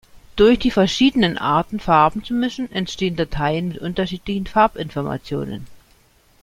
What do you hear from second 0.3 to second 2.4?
Durch die verschiedenen Arten Farben zu